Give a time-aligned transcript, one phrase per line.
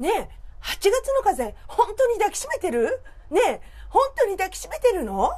[0.00, 0.28] ねえ、
[0.62, 3.02] 8月の風、本当に抱きしめてる？
[3.30, 3.60] ねえ、
[3.90, 5.30] 本当に抱きしめてるの？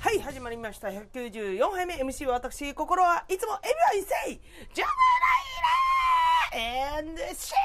[0.00, 0.88] はい、始まりました。
[0.88, 1.96] 194杯目。
[1.96, 4.40] MC は私、心はいつもエビは一世
[4.72, 4.90] ジャム
[6.54, 6.62] ライ
[6.96, 7.10] レー!
[7.10, 7.56] and シー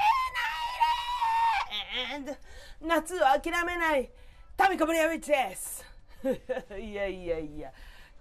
[2.12, 2.36] ナイレー!
[2.36, 2.36] and
[2.80, 4.10] 夏は諦めない
[4.56, 5.84] タミコブリアウィッチです。
[6.78, 7.72] いやいやいや。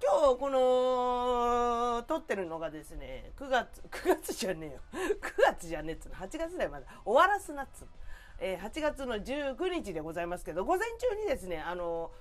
[0.01, 4.79] 今日この撮ってるのがですね9月9月じゃねえよ。
[5.21, 6.15] 9月じゃねえっつうの。
[6.15, 6.87] 8月だよまだ。
[7.03, 7.85] 終わらすなっつ、
[8.39, 12.11] えー8月の19日でございますけど午前中にですねあの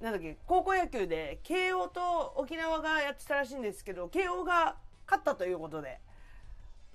[0.00, 4.76] なんだっけ高校野球で慶応と沖縄がやってたらしいんですけど慶応が
[5.06, 6.00] 勝ったということで。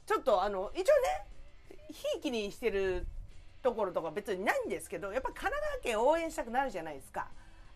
[0.05, 1.25] ちょっとあの一応ね
[1.89, 3.07] ひいきにしてる
[3.65, 7.27] ところとか別にないんですけどやっぱ神奈川県応援したくなるじゃないですか。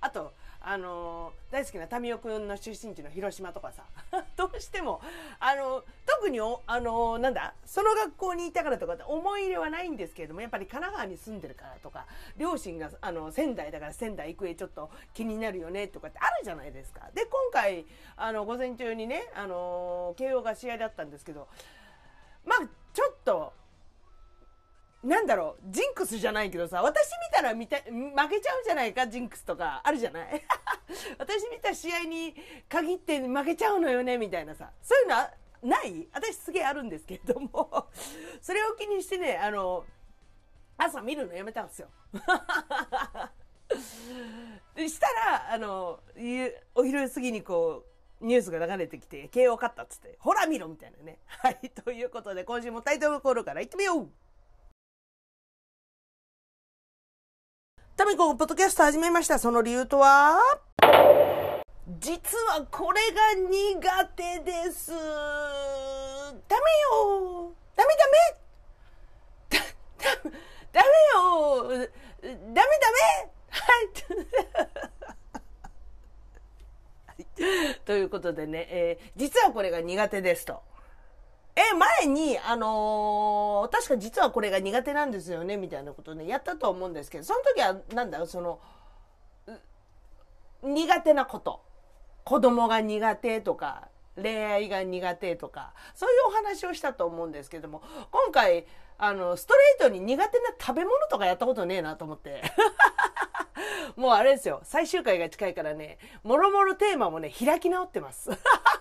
[0.02, 3.84] あとあの大好きな民生君の出身地の広島とかさ
[4.38, 5.02] どうしても
[5.40, 12.06] あの特におあのなんだその学校にいたからとかって思い入れはないんですけれどもやっぱり神奈川に住んでるからとか
[12.38, 17.10] 両親があの仙台だから仙台育英ちょっと気になるよねとかってあるじゃないですか。
[17.14, 17.86] で今回
[18.16, 21.48] あの午前中にねあの慶応が試合だったんですけど
[22.46, 22.60] まあ
[22.94, 23.54] ちょっと
[25.04, 27.84] なんだろうジンクスじゃないけどさ私見たら見た負
[28.30, 30.42] けちゃうんじゃないかジンクスとかあるじゃない？
[31.18, 32.36] 私見た試合に
[32.68, 34.72] 限って負けちゃうのよねみたいなさ。
[34.82, 35.32] そういうのは
[35.64, 36.08] ない？
[36.14, 37.88] 私すげえあるんですけれども。
[38.42, 39.86] それを気にしてねあの
[40.78, 41.88] 朝見るのやめたんですよ。
[44.76, 46.02] したらあの
[46.76, 47.86] お昼過ぎにこ
[48.22, 51.20] うニュースが流れてきて慶応勝ったっつってほら見ろみたいなね。
[51.28, 54.10] はいということで今週もタイトルコールからいってみよう！
[58.00, 59.38] タミコポッドキャスト始めました。
[59.40, 60.40] その理由とは？
[62.00, 64.92] 実はこれが苦手です。
[64.92, 65.04] ダメ
[66.94, 68.08] よダメダ
[69.52, 69.60] メだ、
[70.00, 70.16] だ、
[70.72, 72.64] ダメよダメダメ
[73.50, 73.68] は
[77.36, 77.76] い。
[77.84, 80.69] ということでね、えー実はこれが苦手ですと。
[81.56, 88.60] え、前に、あのー確か実はこれが苦手なんですよね、みたいなことね、やったと思うんですけど、その時は、なんだろう、その、
[90.64, 91.62] 苦手なこと。
[92.24, 97.82] 子供が苦手とか、恋愛が苦手とか、そういうお話をしたと思うんですけども、
[98.12, 98.66] 今回、
[98.98, 102.44] あの、ストレートに苦手な食べ物とかやったことねえなと思って。
[103.96, 108.30] もうあれですよ、最終回が近いからね、もろもろテーマもね、開き直ってます。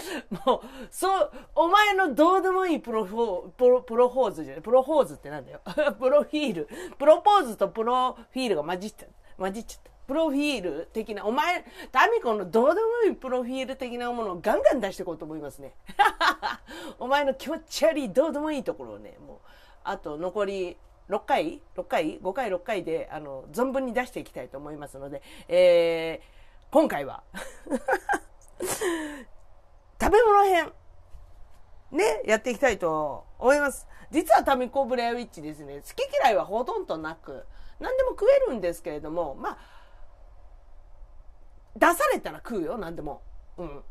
[0.46, 0.60] もう、
[0.90, 5.60] そう、お前のどうでもいいプロフォー、プロ、プロポーズじゃない、プロポーズってなんだよ。
[5.98, 6.68] プロフィール。
[6.98, 9.06] プロポーズとプロフィールが混じっちゃ
[9.38, 9.92] 混じっちゃった。
[10.06, 15.74] プロフィール的な、お前、タミコのどうでもいいプロフィール的なものをガンガン出していこうと思いますね。
[16.98, 19.38] お前の気持ち悪いどうでもいいところをね、もう、
[19.84, 20.76] あと残り
[21.08, 27.22] 6回 ?6 回 ?5 回6回で、あの、存分に出していきたいと思いますので、えー、今回は、
[30.02, 30.72] 食べ物編、
[31.92, 33.86] ね、やっていきたいと思います。
[34.10, 37.46] 実はタミコブレアウィッチですね、好き嫌いはほとんどなく、
[37.78, 39.58] 何でも食えるんですけれども、まあ、
[41.76, 43.22] 出されたら食うよ、何でも。
[43.56, 43.84] うん。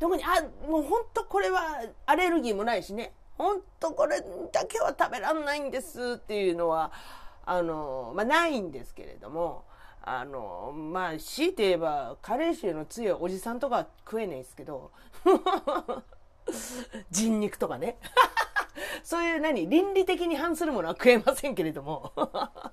[0.00, 6.90] 特に、あ、もう本当これはアレルギーもないしね、本当これだけは食べらんないんですっていうのは、
[7.46, 9.64] あの、まあないんですけれども、
[10.04, 14.90] あの、まあ、強いて言えば、加齢臭の強いおじさんとか食えないですけど、
[17.10, 17.98] 人肉とかね。
[19.04, 22.12] そういう何倫理的に反するものは食えませんけれども。
[22.16, 22.72] まあ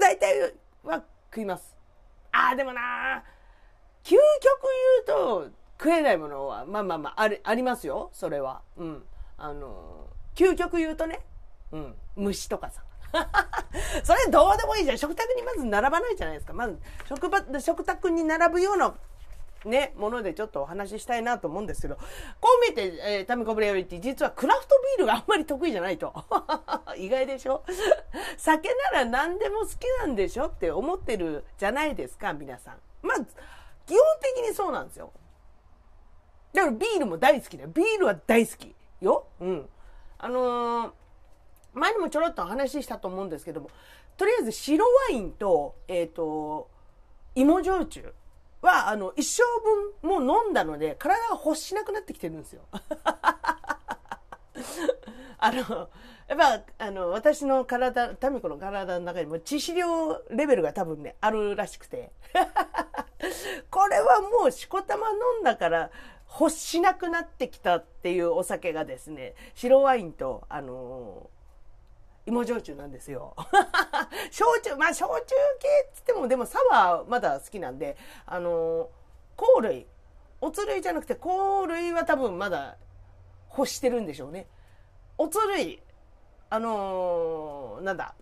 [0.00, 1.76] 大体は食います。
[2.32, 3.22] ああ、でもな
[4.04, 4.62] 究極
[5.06, 8.10] 言うと食えないものは、まあまあまあ、ある、ありますよ。
[8.12, 8.62] それは。
[8.76, 9.06] うん。
[9.36, 11.20] あの、究極言うとね、
[11.72, 11.94] うん。
[12.16, 12.82] 虫とかさ。
[14.04, 14.98] それどうでもいいじゃん。
[14.98, 16.52] 食卓にまず並ばないじゃないですか。
[16.52, 16.78] まず、
[17.08, 18.94] 食場、食卓に並ぶような
[19.64, 22.02] ね、ものでちょっとお話ししたいなと思うんですけど、こ
[22.66, 26.12] う見て、えータミコブレアリティ、実はクラフトビールがあんまり得意じゃないと。
[26.96, 27.62] 意外でしょ？
[28.36, 32.78] 酒なら何でも好きなんでしょって思ってるじゃないですか、皆さん。
[33.02, 35.12] まあ、基本的にそうなんですよ。
[36.52, 37.70] だからビールも大好きだよ。
[37.72, 39.26] ビールは大好きよ。
[39.40, 39.68] うん。
[40.18, 40.92] あのー
[41.74, 43.70] 前にもちょろっとお話ししたと思うんですけども、
[44.16, 46.70] とりあえず白ワインと、えっ、と、
[47.34, 48.12] 芋焼酎
[48.60, 49.42] は、あの、一生
[50.02, 52.62] 分もう飲んだので、体が欲しなくなってきてるんですよ。
[55.38, 55.88] あの、
[56.32, 56.38] やっ
[56.78, 62.10] ぱあの私の体タミコの体の中にも致死量レベルが多分ねあるらしくて
[63.70, 65.90] これはもうしこたま飲んだから
[66.40, 71.28] 欲しなくなってきたっていうお酒がですね白ワインとあの
[72.26, 73.34] 芋焼酎なんですよ。
[74.30, 77.96] 焼酎、まあ焼酎系っつっても、でもサワーまだ好きなんで、
[78.26, 78.88] あの
[79.36, 79.86] 香類、
[80.40, 82.76] おつ類じゃなくて香類は多分まだ
[83.56, 84.46] 欲してるんでしょうね。
[85.18, 85.82] おつ類、
[86.50, 88.14] あのー、なんだ、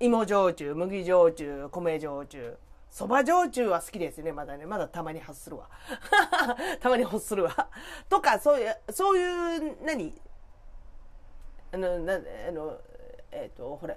[0.00, 2.58] 芋焼酎、麦焼酎、米焼酎、
[2.90, 4.66] そば焼酎は好きですね、まだね。
[4.66, 5.70] まだたまに発するわ。
[6.80, 7.68] たまに発するわ。
[8.10, 10.20] とか、そういう、そういう、何？
[11.72, 12.78] あの、な、あの、
[13.32, 13.96] えっ、ー、と、ほら、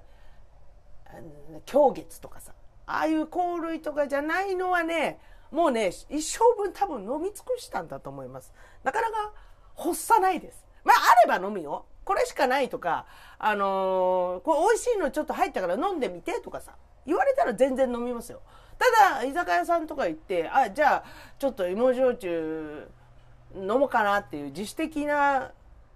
[1.65, 2.53] 狂月とかさ、
[2.87, 5.19] ああいう香類とかじゃないのはね、
[5.51, 8.53] もうね、一生分多分飲み尽くしたんだと思います。
[8.83, 9.33] なかなか
[9.77, 10.65] 欲さないです。
[10.83, 10.95] まあ、
[11.25, 11.85] あれば飲むよ。
[12.03, 13.05] これしかないとか、
[13.39, 18.41] あのー、これ美味しいのちょっと入ったから飲んでみてとかさ、言われたら全然飲みますよ。
[18.77, 21.03] ただ、居酒屋さんとか行って、あ、じゃあ、
[21.39, 22.87] ちょっと芋焼酎
[23.55, 25.51] 飲もうかなっていう自主的な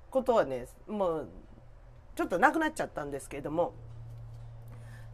[0.09, 1.29] ことはね、もう、
[2.19, 3.71] ちょっとなくなっちゃったんですけれども、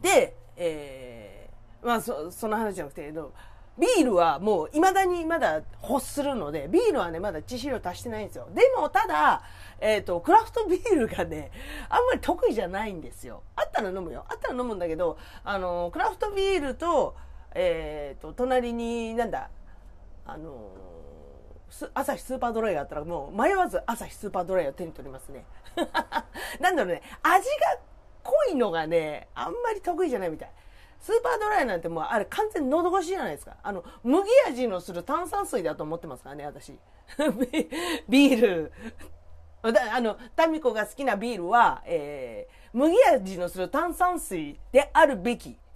[0.02, 3.12] で、えー、まあそ、その話じゃなくて、
[3.78, 8.48] ビールはもう未だにまだ欲するので、ビールはね、まだ致死量足してないんですよ。
[8.52, 9.44] でも、ただ、
[9.78, 11.52] えっ、ー、と、クラフトビールがね、
[11.88, 13.44] あんまり得意じゃないんですよ。
[13.54, 14.24] あったら飲むよ。
[14.28, 17.14] あったら飲むんだけど、あの、クラフトビールと、
[17.54, 19.48] えっ、ー、と、隣に、なんだ、
[20.26, 20.72] あの、
[21.94, 25.44] 朝日スーパードライがあったらもう迷わず朝日スーパードライを手に取りますね。
[26.60, 27.78] なんだろうね、味が
[28.22, 30.50] 濃いのがね、あんまり得意じゃないみたい。
[31.00, 33.56] スーパードライなんてもうあれ完全喉越しじゃないですか。
[33.62, 36.78] あの、麦味のする炭酸水だと思ってますからね、私。
[38.08, 38.72] ビール。
[39.62, 45.56] あの、タミコが好きなビールは、えー、麦味のする炭酸水であるべき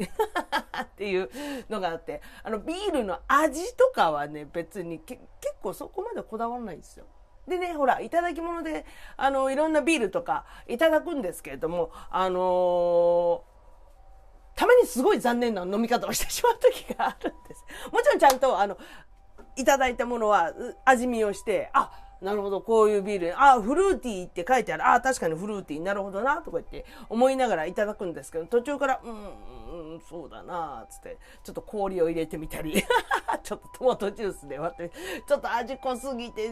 [0.82, 1.30] っていう
[1.70, 5.22] のがあって、あの、ビールの味とかはね、別に結
[5.62, 7.06] 構そこまでこだわらないんですよ。
[7.48, 8.84] でね、ほら、いただき物で、
[9.16, 13.50] あの、いろんなビールとかいただくんですけれども、あのー
[14.56, 17.64] たまにすごい残念な飲み方をしてしまう時があるんです。
[17.90, 18.76] もちろんちゃんと、あの、
[19.56, 20.52] いただいたものは
[20.84, 32.82] 味見をして、あ、なるほど、こういうビール、あ、フルーティーって書いてある、あ、確かにフルーティー、なるほどな、とか言って思いながらいただくんですけど、途中から、うん、うん、そうだな、つって、ちょっと氷を入れてみたり、
[33.42, 34.92] ちょっとトマトジュースで割って、
[35.26, 36.50] ちょっと味濃すぎて、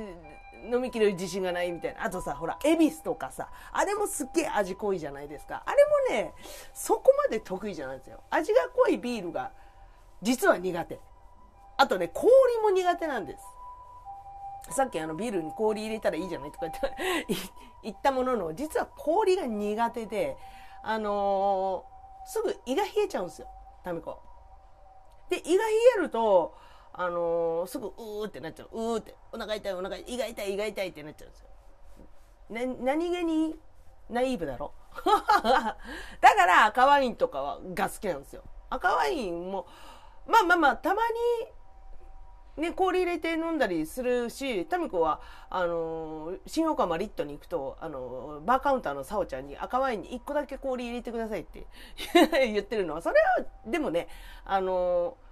[0.64, 2.04] 飲みきる自信がないみたいな。
[2.04, 5.62] あとさ、ほら、恵比寿とかさ、あれもすっげえ味濃いじゃないですか。
[5.64, 5.76] あれ
[6.14, 6.34] もね、
[6.74, 8.20] そこまで得意じゃないんですよ。
[8.30, 9.52] 味が濃いビールが、
[10.22, 10.98] 実は苦手。
[11.76, 12.28] あとね、氷
[12.60, 13.42] も苦手なんです。
[14.70, 16.94] さっきあのビールに氷入れたらいいじゃないとか言って
[17.84, 20.36] 言ったものの、実は氷が苦手で、
[20.82, 23.48] あのー、すぐ胃が冷えちゃうんですよ、
[23.84, 24.20] タミコ。
[25.30, 26.54] で、胃が冷えると、
[26.92, 28.68] あのー、すぐうーってなっちゃう。
[28.72, 31.48] うーって、お腹痛い、お腹、胃が痛い、胃が痛いってなっちゃうんですよ。
[32.50, 33.58] な、何気に
[34.08, 34.72] ナイーブだろ
[35.04, 38.42] だから赤ワインとかはが好きなんですよ。
[38.70, 39.66] 赤ワインも、
[40.26, 41.12] まあまあまあ、たまに、
[42.58, 51.66] ね、氷入れて飲んだりするし、タミコは、あのー、新岡マリットに行くと、あのー、バーカウンターのサオちゃんに赤ワインに1個だけ氷入れてくださいって
[52.46, 54.08] 言ってるのは、それは、でもね、
[54.44, 55.28] あのー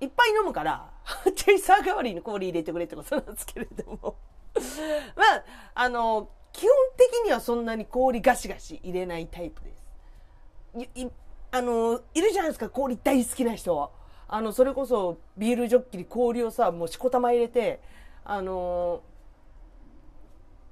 [0.00, 0.90] いっぱい飲むから、
[1.36, 4.16] チェイサー代わりに氷入れてくれってことなんですけれども
[5.14, 10.90] まあ、あの、基本的にはそんなに氷ガシガシ入れないタイプです。
[10.94, 11.10] い、い
[11.52, 13.92] あの、いるじゃないですか、氷大好きな人。
[14.32, 17.80] あの、それこそビールジョッキに氷をさ、もうしこたま入れて、
[18.24, 19.02] あの、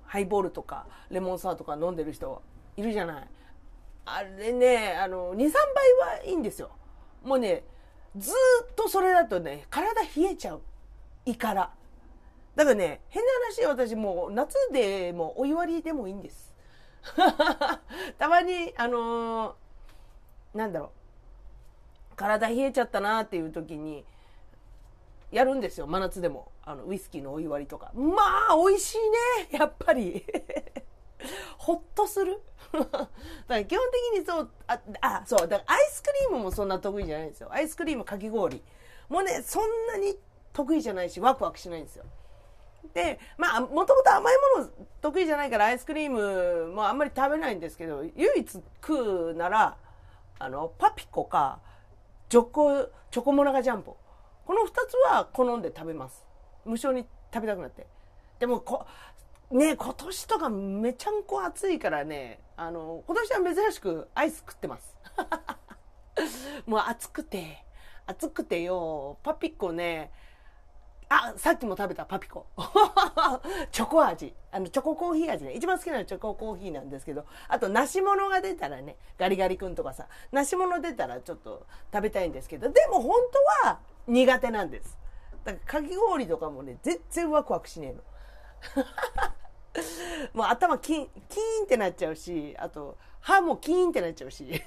[0.05, 2.41] ハイボールとかレモンサワーとか飲んでる人
[2.77, 3.29] いるじゃない。
[4.07, 6.71] あれね、あの、2、3倍はいいんですよ。
[7.25, 7.65] もうね、
[8.17, 10.62] ずっとそれだとね、体冷えちゃう。
[11.27, 11.73] 胃から。
[12.55, 16.55] だからね、変な話、私もう夏でもお湯割りでもいいんです。
[18.19, 20.98] たまに、あのー、なんだろう、
[22.19, 24.05] 体冷えちゃったなっていう時に、
[25.31, 26.51] やるんですよ、真夏でも。
[26.65, 27.93] あの、ウイスキーのお湯割りとか。
[27.95, 28.99] まあ、美味しい
[29.53, 30.25] ね、やっぱり。
[31.59, 32.41] ほっとする
[32.73, 33.09] だか
[33.49, 37.49] ら基本的にそう、あ、あ、そう、だからアイスクリームもそんな得意じゃないんですよ。
[37.51, 38.63] アイスクリームかき氷。
[39.09, 40.19] もうね、そんなに
[40.53, 42.05] 得意じゃないし、ワクワクしないんですよ。
[42.95, 44.71] で、まあ、もともと甘いもの
[45.01, 49.77] 得意じゃないからアイスクリームもあんまり食べないんですけど、唯一食うなら、
[50.39, 51.61] あの、パピコか、
[52.29, 53.97] チョコ、チョコモナカジャンボ。
[54.45, 56.27] この2つは好んで食べます。
[56.65, 57.87] 無性に食べたくなって。
[58.39, 58.87] でもこ、
[59.51, 64.95] ね、今年とかめちゃんこ暑いからね、あの、今年は珍しくアイス食ってます。
[66.67, 67.65] もう暑くて、
[68.07, 70.13] 暑くてよ、パピッコね、
[71.11, 72.47] あ、さっきも食べたパピコ。
[73.73, 74.35] チョコ味。
[74.50, 75.53] あの、チョココーヒー味ね。
[75.53, 83.21] 一番好きなのはチョココーヒーなんですけど、あと、梨物が出たらね、ガリガリ君とかさ、梨物出たらちょっと食べたいんですけど、でも本
[83.62, 84.99] 当は苦手なんです。
[85.45, 88.03] だからかき氷とかもね、全然ワクワクしねえの。
[90.35, 94.62] もう頭キン、キーンってなっちゃうし、あと、歯もキーンってなっちゃうし。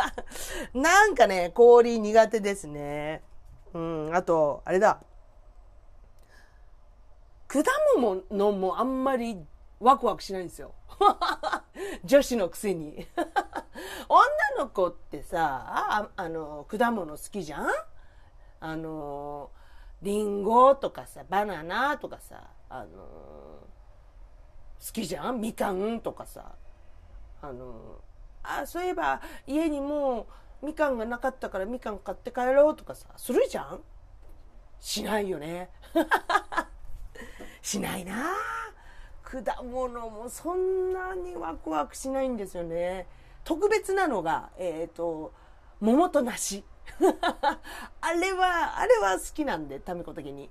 [0.72, 3.22] なんかね、氷苦手ですね。
[3.74, 5.02] うん、あと、あれだ。
[7.52, 7.62] 果
[7.98, 9.44] 物もあんまり
[9.78, 10.72] ワクワクしないんですよ。
[12.02, 13.06] 女子のくせに。
[14.08, 17.68] 女の子ってさ、あの、果物好きじゃん？
[18.60, 19.50] あの、
[20.00, 23.66] リンゴとかさ、バナナとかさ、あの好
[24.92, 25.38] きじゃん？
[25.38, 26.54] みかんとかさ。
[27.42, 28.00] あの
[28.44, 30.28] あそういえば家にも
[30.62, 33.82] うみかんがなかったからみかん買って帰ろうとかさするじゃん？
[34.80, 35.70] しないよね。
[37.62, 38.34] しないな。
[39.22, 43.06] 果物もそんなにワクワクしないんですよね。
[43.44, 45.32] 特別なのがえっ、ー、と
[45.80, 46.64] 桃と梨。
[48.00, 50.50] あれはあれは好きなんでタミコ的に。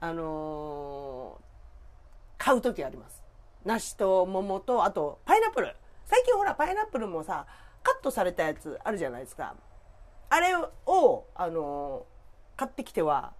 [0.00, 3.22] あのー、買う時あります。
[3.64, 5.76] 梨と桃と、あと、パイナップル。
[6.04, 7.46] 最近ほら、パイナップルもさ、
[7.84, 9.54] カットされたやつあるじゃないですか。
[10.28, 13.32] あれを、あのー、買ってきては、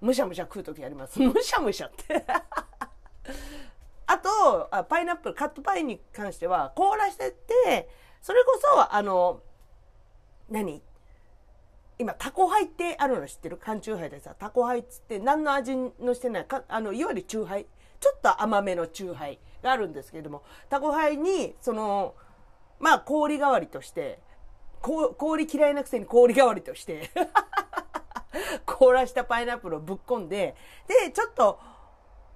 [0.00, 1.20] むしゃむしゃ食う時あります。
[1.20, 2.24] むしゃむしゃって。
[4.06, 7.88] あとあ、パイナップル、カットパインに関しては、凍らしてって、
[8.20, 9.40] それこそ、あの、
[10.48, 10.82] 何？
[11.98, 13.56] 今、タコハイってあるの知ってる？
[13.56, 17.66] 缶チューハイでさ、タコハイっつって何の味のしてないか、あの、いわゆるチューハイ。
[18.00, 22.14] ちょっと甘めのチューハイがあるんですけれども、タコハイに、その、
[22.78, 24.20] まあ、氷代わりとして、
[24.80, 27.10] 氷嫌いなくせに氷代わりとして
[28.80, 30.56] 凍らしたパイナップルをぶっ込んで、
[30.88, 31.60] で、ちょっと、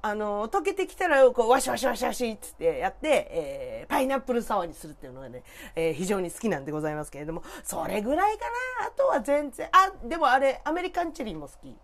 [0.03, 5.43] あの、溶けてきたら、こう、ワシワシワシワシっつってやって、えー、パイナップルサワーにするっていうのがね、
[5.75, 8.45] えー、非常に好きなんでございますけれども、それぐらいか
[8.81, 8.89] な。
[8.89, 11.73] あとは全然、あ、でもあれ、アメリカンチェリーも好き。
[11.73, 11.79] 好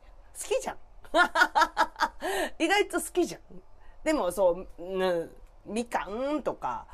[0.55, 0.77] きじゃん。
[2.63, 3.41] 意外と好きじゃん。
[4.05, 5.31] でもそう、ん、
[5.65, 6.87] みかんとか、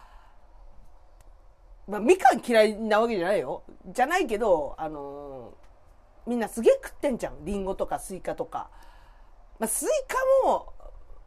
[1.89, 3.65] まあ、みかん嫌いなわけじゃないよ。
[3.87, 5.66] じゃないけど、あのー、
[6.27, 7.45] みんなすげえ食ってんじゃん。
[7.45, 8.71] りんごとかスイカとか。
[9.59, 9.89] まあ、スイ
[10.45, 10.73] カも、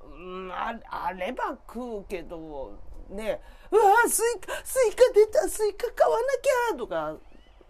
[0.04, 2.78] うん、ああれば食うけど、
[3.10, 3.42] ね、
[3.72, 7.16] うわスイカ、スイカ出た、スイカ買わなきゃとか、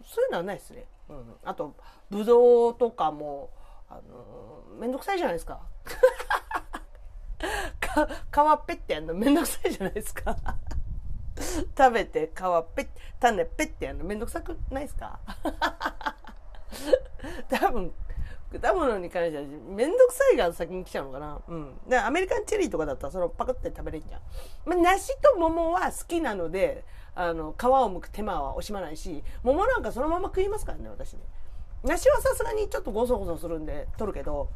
[0.04, 0.86] そういうのはないですね。
[1.08, 1.36] うん。
[1.44, 1.74] あと、
[2.10, 3.50] ぶどうとかも、
[3.88, 5.60] あのー、めんどくさいじゃないですか。
[7.80, 8.06] か、
[8.62, 10.36] 皮ペってやるのめんどくさいじゃないですか。
[11.76, 15.18] 食べて皮ペッ、種ペッてやるのめんどくさくないですか？
[17.48, 17.92] 多分、
[18.60, 21.40] 果物に関してはめんどくさいが先に来ちゃうのかな。
[21.48, 21.80] うん。
[21.88, 24.20] で、アメリカンチェリーとかだったらそれをパクって食べれんじゃん。
[24.64, 26.84] まあ、梨と桃は好きなので、
[27.14, 31.20] あの、皮を剥く手間は惜しまないし、桃なんかそのまま食いますからね、私ね。
[31.84, 34.48] 梨はさすがにちょっとゴソゴソするんで取るけど、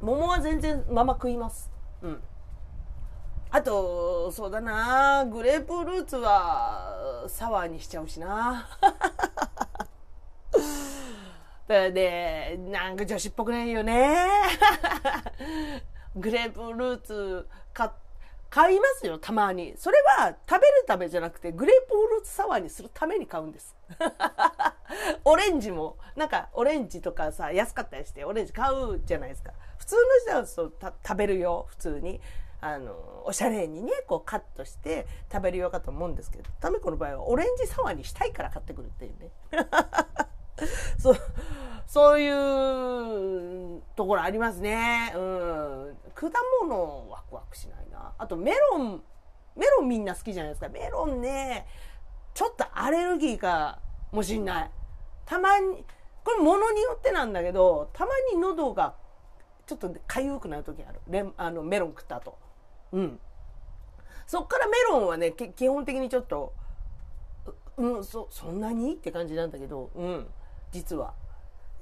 [0.00, 1.70] 桃は全然まま食います。
[2.02, 2.22] うん。
[3.50, 8.68] あと、そうだな、グレープフルーツはサワーにしちゃうしな。
[11.68, 14.16] で、なんか女子っぽくないよね。
[16.16, 17.90] グレープフルーツ買
[18.48, 19.74] 買いますよ、たまに。
[19.76, 23.76] それは食べるためじゃなくて、グレープフルーツサワーにするために買うんです。
[25.24, 29.52] オレンジも、なんかオレンジとかさ、安かったりしてオレンジ買うじゃないですか。
[29.78, 32.20] 普通の人はそう食べるよ、普通に。
[32.60, 39.30] あの、おしゃれにね、こうカットして食べるようかと思うんですけど、タメコの場合はオレンジサワーにしたいから買ってくるっていうね。
[40.98, 41.16] そう、
[41.86, 45.12] そういうところありますね。
[45.14, 45.98] うん。
[46.14, 46.30] 果
[46.62, 48.14] 物ワクワクしないな。
[48.18, 49.02] あとメロン、
[49.54, 50.68] メロンみんな好きじゃないですか。
[50.68, 51.66] メロンね、
[52.34, 53.80] ちょっとアレルギーか
[54.12, 54.70] もしんない。
[55.24, 55.84] たまに、
[56.24, 58.94] これ物によってなんだけど、たまに喉が
[59.66, 61.00] ちょっと痒くなる時ある。
[61.08, 62.38] レあのメロン食った後。
[62.92, 63.20] うん。
[64.26, 66.52] そっからメロンはね、基本的にちょっと、
[67.76, 68.94] うん、そ、そんなに？
[68.94, 70.26] って感じなんだけど、うん、
[70.76, 71.14] 実は。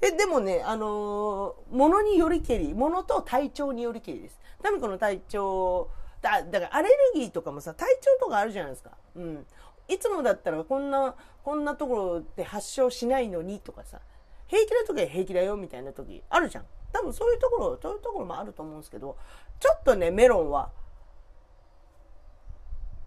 [0.01, 4.39] え、でもね、あのー、物によりけり、物と体調によりけりです。
[4.63, 5.89] タミコの体調、
[6.21, 8.91] だ、だからアレルギーとかもさ、体調とかあるじゃないですか。
[9.15, 9.45] うん。
[9.87, 13.99] いつもだったらこんな、こんなところで発症しないのにとかさ、
[14.47, 16.65] 平気な時は平気だよみたいな時あるじゃん。
[16.91, 19.17] 多分そういうところ、そういうところもあると思うんですけど、
[19.59, 20.71] ちょっとね、メロンは、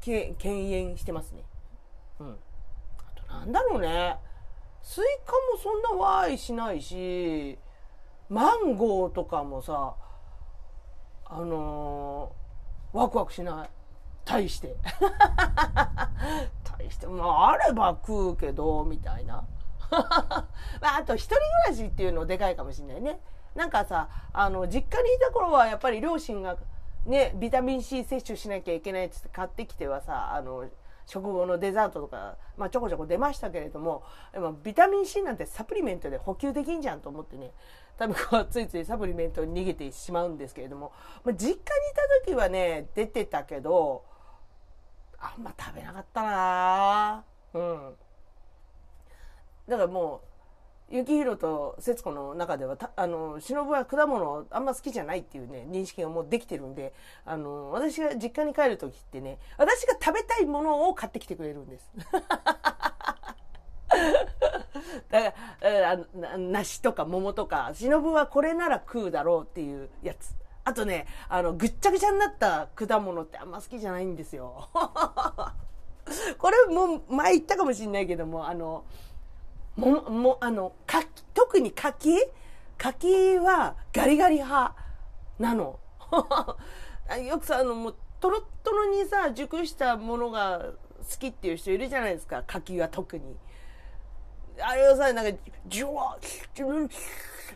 [0.00, 1.42] け敬遠してますね
[2.20, 2.36] うん
[2.98, 4.16] あとなんだろうね
[4.88, 7.58] スイカもそんなわーいしないし
[8.30, 9.94] マンゴーとかもさ
[11.26, 13.70] あのー、ワクワクしない。
[14.24, 14.76] 大して。
[16.80, 17.06] 大して。
[17.06, 19.44] まああれば食うけどみたいな。
[20.80, 23.20] まあ、あと一人暮らしっていうのでかいかもしれないね。
[23.54, 26.56] なんかさあの実家にいた頃はやっぱり両親が
[27.04, 30.64] ねビタミン C 摂取しなきゃいけないっつって買ってきてはさあの
[31.08, 34.04] 食後のデザートとか、まあ、ちょこちょこ出ましたけれども
[34.62, 37.52] ビタミン C なんてサプリメントで補給できんじゃんと思ってね
[37.96, 40.92] 多分こうついついサプリメントに逃げてしまうんですけれども、
[41.24, 41.58] まあ、実家にい
[42.22, 44.04] た時はね出てたけど
[45.18, 47.24] あんま食べなかったな
[47.54, 47.94] うん。
[49.66, 50.28] だからもう
[50.90, 56.94] 幸宏と節子の中ではあの忍は果物あんま好きじゃないっていうね認識がもうできてるんで
[57.26, 61.90] あの私が実家に帰る時ってね私が食べたいものを買ってきてくれるんです。
[65.10, 65.98] だからあ
[66.38, 74.68] 梨とか桃とか忍はこれなら食うだろうっていうやつあとねあのぐっちゃぐちゃになった果物ってあんま好きじゃないんですよ
[76.38, 78.84] これも前言ったかもしれないけどもあの
[79.78, 82.16] も、も、あの、か特に柿？
[82.76, 84.74] 柿はガリガリ派
[85.38, 85.78] なの。
[87.26, 90.72] よくさ、あの、もう、とろっとろにさ、熟したものが
[91.10, 92.42] 好きっていう人いるじゃないですか。
[92.46, 93.36] 柿は特に。
[94.60, 96.88] あれをさ、なんか、ジュワー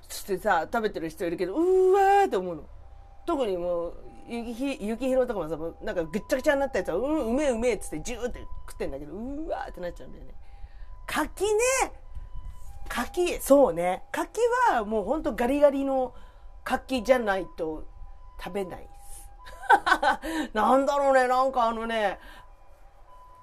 [0.09, 2.63] つってさ、食べてる人いるけど、うわーって思うの。
[3.27, 3.95] 特にもう、
[4.29, 10.35] ゆきゆきひろとかもさ、もうなんかぐっちゃぐちゃになったやつは、うん、うめえうめえっつってジューって食ってんだけど、うわーってなっちゃうんだよね。
[11.07, 11.51] 柿ね
[12.89, 14.05] 柿そうね。
[14.13, 16.15] 柿はもうほんとガリガリの
[16.65, 17.85] 柿じゃないと
[18.43, 20.51] 食べないです。
[20.55, 21.27] なんだろうね。
[21.27, 22.19] なんかあのね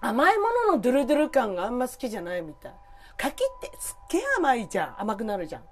[0.01, 2.73] 甘いもののドゥルドゥル感があんま好きじゃないみたい。
[3.17, 5.01] 柿ってすっげえ甘いじゃん。
[5.01, 5.63] 甘くなるじゃん。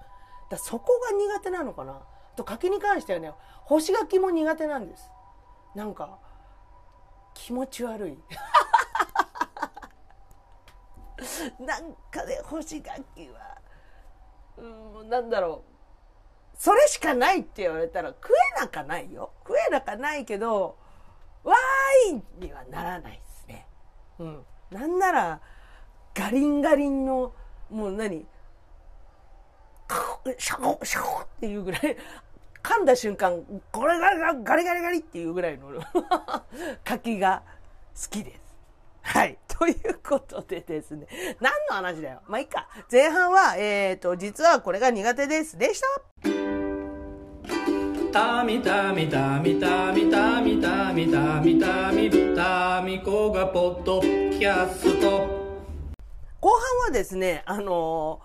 [0.49, 2.01] だそこが苦手なのかな。
[2.35, 3.33] と柿に関してはね
[3.65, 5.11] 干し柿も苦手なんです。
[5.75, 6.17] なんか
[7.33, 8.17] 気持ち悪い。
[11.59, 13.57] なんかね干し柿は。
[14.57, 15.77] うんなんだろう。
[16.57, 19.31] それしかないって言われたら食えなかないよ。
[19.45, 20.77] 食えなかないけど
[21.43, 23.65] わーいにはならないですね。
[24.19, 24.45] うん。
[24.71, 25.39] なんなら
[26.13, 27.33] ガリンガリンの
[27.69, 28.25] もう何
[30.37, 31.97] シャコシャコっていうぐらい
[32.61, 35.69] 噛んだ瞬間これがガリガリガリっていうぐらいの
[36.83, 37.43] 柿が
[37.95, 38.41] 好きです。
[39.03, 39.37] はい。
[39.57, 41.07] ということでですね。
[41.41, 42.21] 何の話だよ。
[42.27, 42.67] まあ、いいか。
[42.91, 45.57] 前半は、えっ、ー、と、実はこれが苦手です。
[45.57, 45.87] でした。
[48.11, 55.27] たみたみたみたみたみたみたみたみたみこがポッドキャスト。
[56.39, 58.21] 後半はですね、あの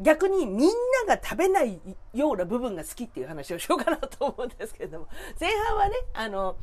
[0.00, 0.68] ー、逆にみん
[1.06, 1.80] なが食べない
[2.14, 6.56] ような部分が好きっていう話をしようかなと思うんですけれども、前半はね、あの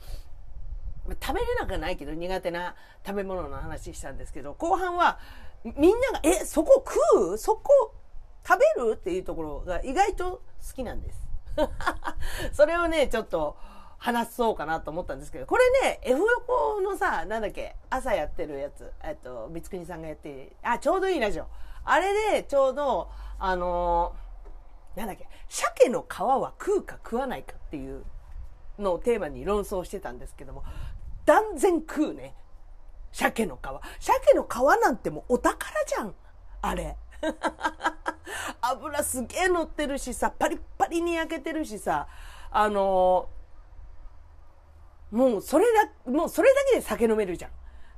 [1.22, 5.20] 食べれなくはないけど苦手な食べ物の話したんですけど後半は
[5.64, 7.38] みんなが「えそこ食う？
[7.38, 7.94] そこ
[8.48, 11.22] 食べる?」っていうところが意外と好きなんです。
[12.54, 13.58] それをねちょっと
[13.98, 21.48] 話そうかなと思ったんですけどこれね F 横のさなんだっけ朝やってるやつえっと光国さんがやってあちょうどいいラジオ
[21.84, 24.14] あれでちょうどあの、
[24.96, 28.04] なんだっけ鮭の皮は食うか食わないかっていう
[28.78, 30.64] のをテーマに論争してたんですけども
[31.28, 32.34] 断然食うね。
[33.12, 33.60] 鮭の皮。
[34.00, 36.16] 鮭の皮なんてもうお宝じゃん。
[36.62, 36.96] あれ。
[38.62, 42.08] 油すげえ乗ってるしさ、パリッパリに焼けてるしさ、
[42.50, 45.66] あのー、もうそれ
[46.06, 47.52] だ、もうそれだけで酒飲めるじゃん。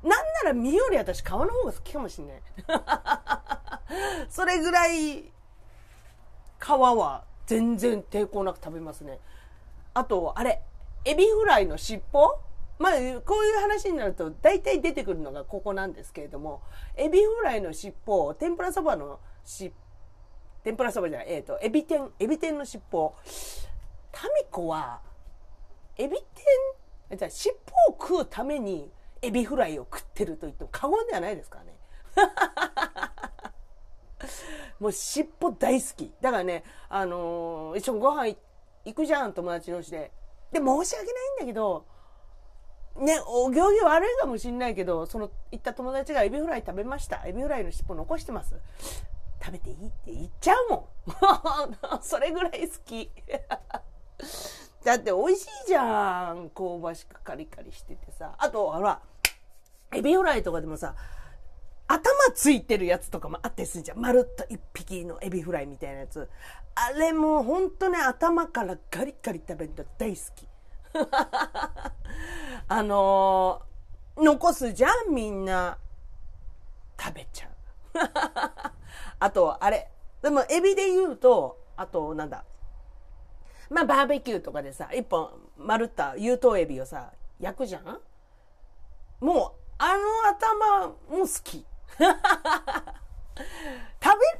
[0.08, 2.42] なんなら身より私皮の方が好きかもしんない。
[4.30, 5.32] それぐらい皮
[6.68, 9.20] は全然抵抗なく食べますね。
[9.94, 10.64] あと、あれ、
[11.06, 12.49] エビフライの尻尾？
[12.80, 13.04] まあ、こう
[13.46, 16.62] いう話になると大体出てくるのがここなんですけれども、
[16.96, 19.74] エビフライの尻尾、天ぷらそばのし、
[20.64, 23.14] 天ぷらそばじゃない、えっ、ー、と、エビ天、エビ天の尻尾。
[24.14, 25.02] タミコは、
[25.98, 26.18] エビ
[27.10, 27.54] 天、じゃ尻
[27.90, 28.90] 尾を食うために
[29.22, 31.76] エビフライを食ってると言っても過言ではないですからね。
[34.80, 36.14] もう尻尾大好き。
[36.22, 38.38] だからね、あのー、一緒にご飯
[38.86, 40.14] 行くじゃん、友達同士で。
[40.54, 41.86] で、申し訳ないんだけど、
[43.00, 47.26] ね、お行儀悪いかもしんないけど、その、行った友達がエビフライ食べました。
[47.26, 48.56] エビフライの尻尾残してます。
[49.42, 50.90] 食べていいって言っちゃうも
[51.96, 52.04] ん。
[52.04, 53.10] それぐらい好き。
[54.84, 56.50] だって美味しいじゃん。
[56.50, 58.36] 香ばしくカリカリしててさ。
[58.38, 59.02] あと、ほら、
[59.94, 60.96] エビフライとかでもさ、
[61.88, 62.04] 頭
[62.36, 64.00] ついてるやつとかもあったりするじゃん。
[64.00, 66.30] まるっと一匹のエビフライみたいなやつ。
[66.76, 70.48] あれもうほんとね、頭からガリガリ食べるの大好き。
[72.68, 75.78] あのー、残すじゃん、みんな。
[77.00, 77.50] 食べちゃう。
[79.20, 79.90] あと、あれ。
[80.22, 82.44] でも、エビで言うと、あと、なんだ。
[83.70, 88.02] まあ、バーベキューとかでさ、一本丸った有頭エビをさ、焼くじゃん
[89.22, 91.66] もう、あの頭も好き。
[91.98, 92.10] 食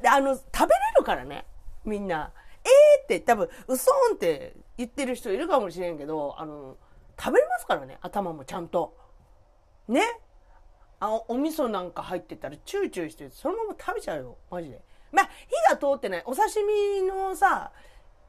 [0.02, 1.46] べ、あの、食べれるからね。
[1.84, 2.32] みんな。
[2.62, 6.78] えーって多分、うそんって言ってる人いるかもしれんけど、あの、
[7.18, 7.98] 食べれますからね。
[8.00, 8.96] 頭もちゃんと。
[9.88, 10.00] ね
[11.00, 14.38] あお味噌なんか入ってたらチューチューしてそのまま食べちゃうよ。
[14.50, 14.80] マジで。
[15.12, 15.30] まあ、
[15.68, 16.22] 火が通ってない。
[16.24, 17.72] お刺身のさ、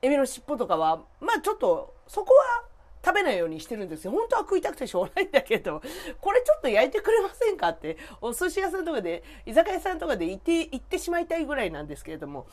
[0.01, 2.65] エビの尻尾とかは、まあちょっと、そこは
[3.05, 4.11] 食べないようにしてるんですよ。
[4.11, 5.81] 本当は食いたくてしょうがないんだけど、
[6.19, 12.47] これちょっと焼いてくれませんかって、お寿司屋さんとかで、居酒屋さんとかで言って、言ってしまいたいぐらいなんですけれども、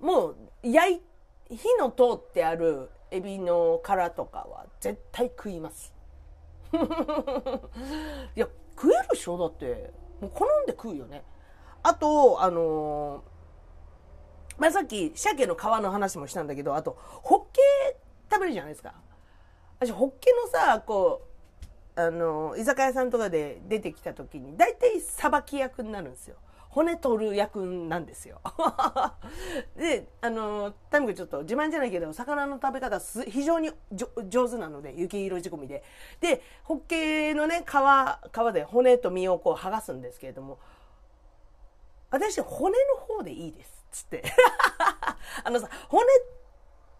[0.00, 1.02] もう、焼い、
[1.50, 5.94] 火の通ってあるエビの殻とかは絶対食います。
[6.72, 9.38] いや、食えるでしょ？
[9.38, 9.92] だって。
[10.20, 11.24] もう好んで食うよね。
[11.82, 13.22] あと、あのー
[14.58, 17.60] まあ、さっき鮭の皮の話もしたんだけど、あと、ホッケ
[18.30, 18.94] 食べるじゃないですか。
[19.78, 21.22] 私、ホッケのさ、こ
[21.96, 26.36] う、あの、居酒屋さんとかで出てきた時に、大体さばき役になるんですよ。
[26.70, 28.40] 骨取る役なんですよ。
[29.76, 33.70] で、あの、タミ君ちょっと自慢じゃないけど、魚の食べ方す非常に
[34.28, 35.82] 上手なので、雪色仕込みで。
[36.20, 40.58] で、ホッケーのね、皮、皮で骨と身をこう剥がすんですけれども、
[42.10, 43.78] 私、骨の方でいいです。
[43.90, 44.24] つって。
[45.44, 46.04] あのさ、骨、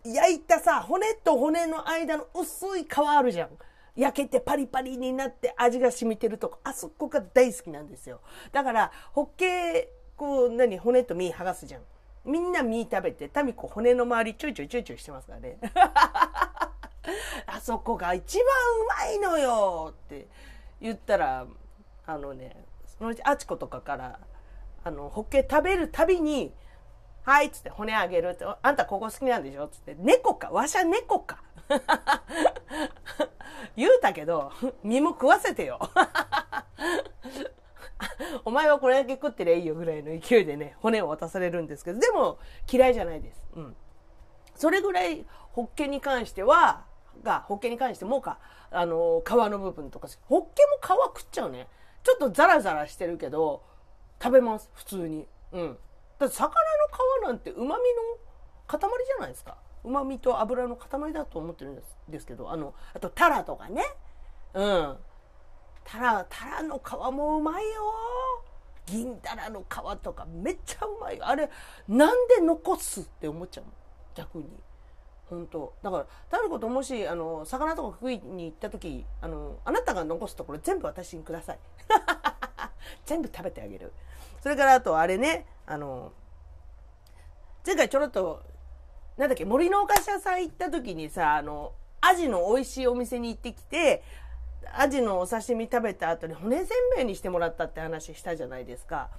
[0.05, 3.51] 焼いたさ、骨と骨の間の薄い皮あるじゃん。
[3.99, 8.21] 焼けてパリパリになって味が染みてるとこ、あそこが大好きなんですよ。
[8.53, 11.83] だから、ホッケーこう、何、骨と身剥がすじゃん。
[12.25, 15.59] みんな身食べて、タミコ骨の周りちょいちょいちょいちょいしてますからね。
[17.47, 20.29] あそこが一番うまいのよって
[20.81, 21.47] 言ったら、
[22.07, 24.21] あのね、そのうちあちことかから、
[24.85, 26.55] あの、ホッケー食べるたびに、
[27.25, 31.43] はいっつって骨あげるって、あんたここ好きなんでしょっつって、猫かわしゃ猫か
[33.77, 34.53] 言うたけど、
[34.83, 35.79] 身も食わせてよ。
[38.45, 42.39] お前はこれだけ食ってりゃいいよぐらいの勢いでね、骨を渡されるんですけど、でも
[42.71, 43.47] 嫌いじゃないです。
[43.55, 43.77] うん。
[44.55, 46.85] それぐらい、ホッケに関しては、
[47.23, 48.39] が、ホッケに関してもか、
[48.71, 51.69] あの、皮の部分とか、ホッケも皮食っちゃうね。
[52.03, 53.63] ちょっとザラザラしてるけど、
[54.23, 55.27] 食べます、普通に。
[55.53, 55.79] うん。
[56.19, 56.55] だって魚の
[57.23, 57.77] 皮なんて旨味の
[58.67, 59.57] 塊じゃないですか。
[59.85, 63.83] 旨味と油の塊だと思ってるんですですけど、あの、あとタラとかね。
[64.55, 64.97] うん。
[65.85, 67.73] タラ、タラの皮もうまいよ。
[68.87, 71.27] 銀タラの皮とかめっちゃうまいよ。
[71.27, 71.51] あれ、
[71.87, 73.65] なんで残すって思っちゃう
[74.15, 74.49] 逆に。
[75.29, 81.59] 本当だから、タることもし、あの、魚とか食いに行った時、あの、あなたが残すところ全部私にください。
[83.05, 83.93] 全部食べてあげる。
[84.41, 86.13] それからあとあれね、あの、
[87.67, 88.43] 前回ちょろっと、
[89.19, 94.03] なんだっけ、森のお菓子屋さん行った時にさ、あの、アジの美味しいお店に行ってきて、
[94.73, 99.11] アジのお刺身食べた後に骨せんべいにしてもらったって話したじゃないですか。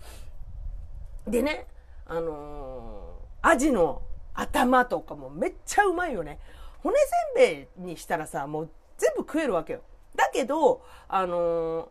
[1.28, 1.68] でね、
[2.06, 4.02] あのー、アジの
[4.34, 6.40] 頭とかもめっちゃうまいよね。
[6.82, 6.96] 骨
[7.36, 9.82] せんべいにしたらさ、もう全部食えるわけよ。
[10.16, 11.88] だけど、あのー、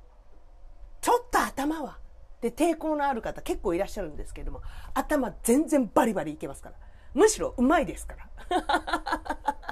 [1.03, 1.99] ちょっと頭は
[2.41, 4.63] で、抵抗のある方結構いらっしゃるんですけども、
[4.95, 6.77] 頭全然バリバリいけますから。
[7.15, 8.29] むしろうまいですから。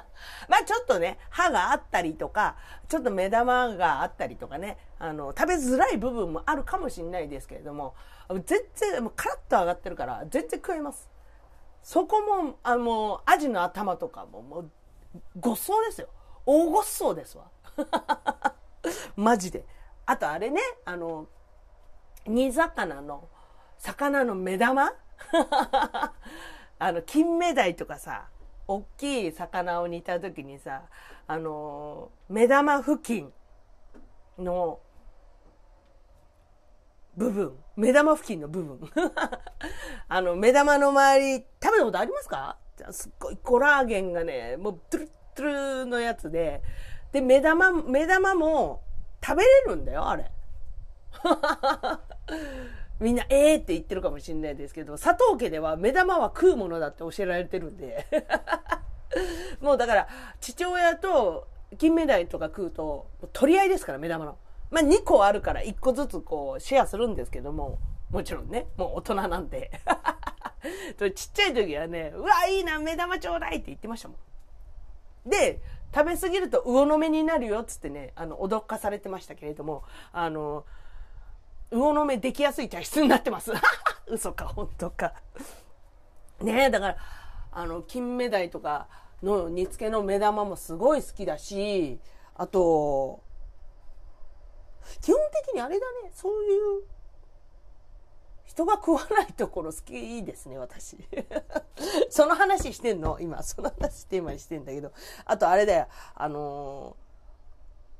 [0.49, 2.55] まあちょっとね、歯があったりとか、
[2.87, 7.95] ちょっと目玉があったりとかね、あの、食べづらい部分もあるかもしれないですけれども、
[8.45, 11.09] 全然、もうカラッと上がってるから、全然食えます。
[11.81, 14.71] そこも、あの、アジの頭とかも、もう、
[15.39, 16.09] ごっそうですよ。
[16.45, 17.45] 大ごっそうですわ。
[19.15, 19.65] マジで。
[20.05, 21.27] あとあれね、あの、
[22.25, 23.27] 煮魚の、
[23.77, 24.91] 魚の目玉？
[26.79, 28.29] あの、金目鯛とかさ、
[28.67, 30.83] 大きい魚を煮た時にさ、
[31.25, 33.31] あの目玉付近
[34.37, 34.79] の
[37.15, 38.79] 部分、目玉付近の部分。
[40.07, 42.57] あの、目玉の周り、食べたことありますか？
[42.91, 46.61] すっごいコラーゲンがね、もうトゥルトゥルのやつで、
[47.11, 48.83] で、目玉、目玉も
[49.25, 50.31] 食べれるんだよ、あれ。
[52.99, 58.05] みんな、ええー、って言ってるかもしれないですけど、佐藤家では目玉は食うものだって教えられてるんで。
[59.61, 60.07] もうだから、
[60.39, 64.37] 父親と金目鯛とか食うと、取り合いですから、目玉の。
[64.71, 67.79] まあ2個あるから1個ずつこうシェアするんですけども、
[68.09, 69.71] もちろんね、もう大人なんで。
[70.97, 74.15] ちっちゃい時はね、うわ、いいな、目玉ちょうだいって言ってましたも
[75.25, 75.29] ん。
[75.29, 75.61] で、
[75.93, 80.65] 食べ過ぎると魚の目になるよっつってね、あの、脅かされてましたけれども、あの、
[81.71, 83.51] 魚の目できやすい体質になってます。
[84.07, 85.13] 嘘か、本当か。
[86.39, 86.97] ねえ、だから、
[87.51, 88.87] あの、金目鯛とか
[89.21, 91.99] の煮付けの目玉もすごい好きだし、
[92.35, 93.21] あと、
[95.01, 96.83] 基本的にあれだね、そういう
[98.45, 100.97] 人が食わないところ好きですね、私。
[102.09, 103.19] その話してんの？
[103.19, 104.93] 今、その話テーマにしてんだけど。
[105.25, 106.95] あとあれだよ、あの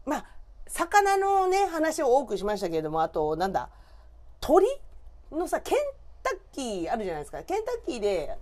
[0.06, 0.25] ー、まあ、
[0.69, 3.69] 魚のね、話を多くしましたけれども、あと、なんだ、
[4.39, 4.65] 鳥
[5.32, 5.77] のさ、ケン
[6.23, 7.43] タッキーあるじゃないですか。
[7.43, 8.38] ケンタッキーで、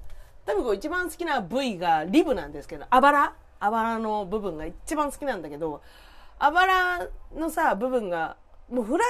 [0.46, 5.82] 多分こう一番好きな部位がリブなんですけど、あばらあばらの部分が一番好きなんだけど、
[6.38, 8.38] あばらのさ、部分が、
[8.70, 9.06] もうフラ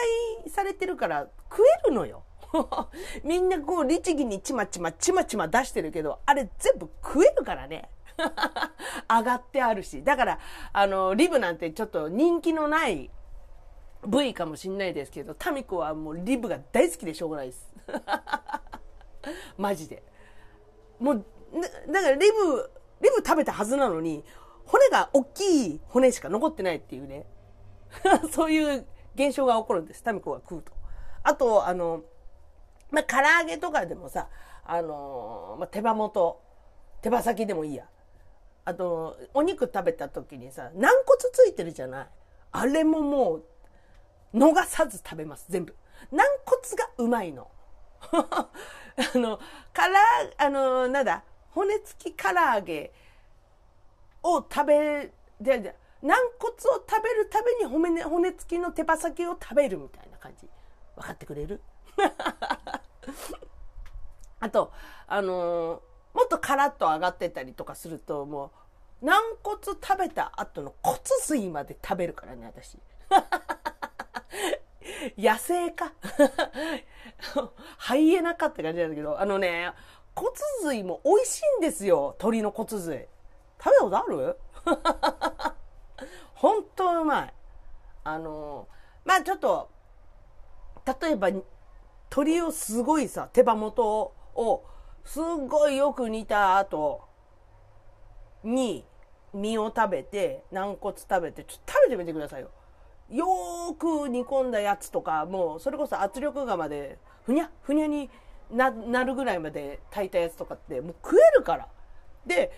[0.45, 2.23] イされてるから食えるのよ。
[3.23, 7.89] みんなこう律儀にちまちまちまちま出してるけど、あれ全部食えるからね。
[9.09, 10.03] 上がってあるし。
[10.03, 10.39] だから、
[10.73, 13.09] あの、リブなんてちょっと人気のない
[14.07, 17.73] 部位かもしんないですけど、タミコはもうリブが大好きでしょうがないです。
[19.57, 20.03] マジで。
[20.99, 21.25] もう、
[21.91, 24.23] だからリブ、リブ食べたはずなのに、
[24.65, 27.25] 骨が大きい骨しか残ってないっていうね。
[28.31, 30.03] そういう現象が起こるんです。
[30.03, 30.71] タミコが食うと。
[31.23, 32.03] あと、あの、
[32.91, 34.29] まあ、唐揚げとかでもさ、
[34.63, 36.41] あのまあ、手羽元、
[37.01, 37.87] 手羽先でもいいや。
[38.65, 42.07] あと、お肉食べた時にさ、軟骨ついてるじゃない？
[42.51, 43.45] あれももう、
[44.33, 45.75] 逃さず食べます、全部。
[46.11, 47.49] 軟骨がうまいの。
[48.11, 48.49] あ
[49.17, 49.39] の、
[49.71, 49.99] から
[50.37, 52.91] あの、なんだ、骨付き唐揚げ
[54.23, 60.47] を食べ、で、で軟骨を食べるために骨骨付きの手羽先を食べるみたいな感じ。
[60.95, 61.61] 分かってくれる？
[64.39, 64.71] あと、
[65.07, 65.81] あのー、
[66.15, 68.51] もっとカラッと上がってたりとかすると、も
[69.01, 72.79] う、軟骨食べた後の骨髄まで食べるからね、私。
[75.17, 75.91] 野生か？
[77.77, 79.73] ハイエナかって感じなんだけど、あのね、
[80.15, 80.31] 骨
[80.63, 83.07] 髄も美味しいんですよ、鳥の骨髄。
[83.61, 84.39] 食べたことある？
[86.35, 87.33] 本当うまい。
[88.05, 88.67] あの
[89.03, 89.69] まあちょっと、
[91.01, 91.29] 例えば
[92.09, 94.63] 鶏をすごいさ、手羽元を
[95.05, 97.07] すっごいよく煮た後
[98.43, 98.85] に
[99.33, 102.49] 身を食べて、軟骨食べて、ちょっと食べてみてくださいよ。
[103.09, 108.09] よーく煮込んだやつとか、もうそれこそ圧力釜でふにゃふにゃに
[108.51, 111.67] なるぐらいまで炊いたやつとかってもう食えるから。
[112.25, 112.51] で、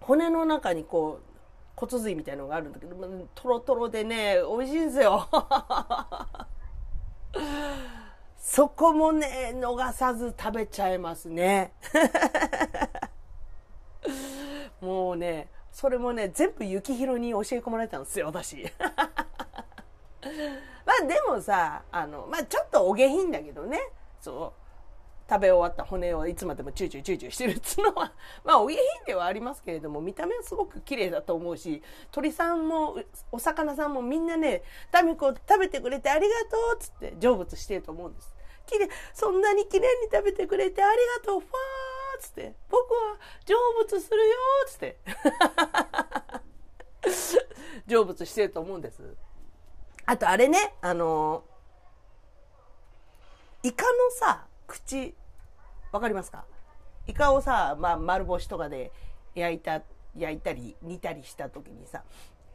[0.00, 1.24] 骨の中にこう
[1.76, 2.96] 骨髄みたいのがあるんだけど、
[3.34, 5.28] トロトロでね、美味しいんですよ。
[8.50, 11.74] そこもね、逃さず食べちゃいますね。
[14.80, 18.64] もうね、それもね、全部幸宏に教え込まれたんですよ、私。
[18.80, 18.86] ま
[21.02, 23.78] あでもさ、あの、まあちょっとお下品だけどね、
[24.18, 24.52] そう。
[25.30, 32.96] 食べ終わった骨をいつまでもチューチューチューチューしてるっつうのは、 まあお下品ではありますけれども、見た目はすごく綺麗だと思うし、鳥さんも、
[33.30, 38.37] お魚さんもみんなね、タミコ食べてくれてありがとうっつって成仏してると思うんです。
[38.68, 41.52] きれそんなに綺麗に食べてくれてありがとう、ファー
[42.18, 43.54] っつって、僕は成
[43.84, 44.34] 仏するよ
[44.66, 44.98] っつって。
[47.88, 49.02] 成仏してると思うんです。
[50.06, 51.44] あとあれね、あの、
[53.62, 55.14] イカのさ、口、
[55.90, 56.44] わかりますか？
[57.06, 58.92] イカをさ、まあ、丸干しとかで
[59.34, 59.82] 焼いた、
[60.16, 62.04] 焼いたり煮たりした時にさ、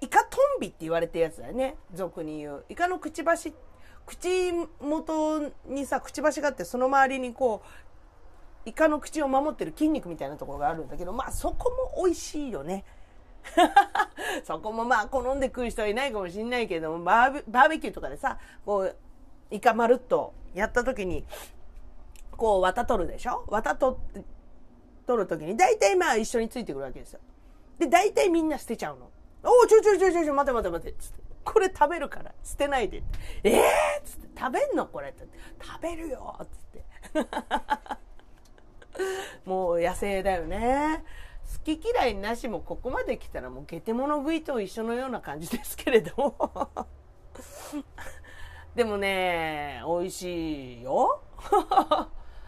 [0.02, 1.76] イカトンビって言われてるやつだよね。
[1.94, 2.66] 俗に言う。
[2.70, 3.73] イカのくちばしって、
[4.06, 7.62] 口元にさ、くちばしがあって、その周りにこ
[8.66, 12.86] う、イカの口を守ってる筋肉みたいなところがあるんだけど、まあそこも美味しいよね。
[14.46, 18.96] そこもまあ好んで食う人はいないかもしんないけどバーベバーベキューとかでさ、こう、
[19.52, 21.26] イカまるっとやった時に、
[22.32, 23.46] こう綿取るでしょ？
[23.50, 24.24] 綿取って、
[25.06, 27.20] 取る時に、大体まあ一緒についてくるわけですよ。
[27.78, 29.10] で、大体みんな捨てちゃうの。
[29.44, 31.23] おお、ちょちょちょちょちょ、待て待て待て、つって。
[31.46, 33.04] これ食べるから、捨てないで。
[33.44, 34.88] ええー、つって、食べんの？
[34.88, 35.28] これって。
[35.62, 36.86] 食べるよっつって。
[39.46, 41.04] もう野生だよね。
[41.54, 46.88] 好き嫌いなしもここまで来たらもうゲテモノ食いと一緒のような感じですけれども。
[48.76, 51.22] でもね、美味しいよ。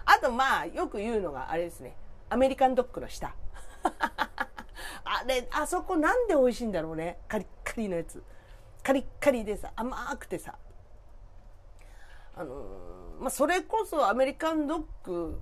[0.06, 1.96] あとまあ、よく言うのがあれですね。
[2.30, 3.36] アメリカンドッグの下。
[5.04, 7.20] あれ、あそこなんで美味しいんだろうね。
[7.28, 8.24] カリッカリのやつ。
[8.86, 10.54] カリッカリでさ甘くてさ。
[12.36, 15.41] あのー、まあそれこそアメリカンドッグ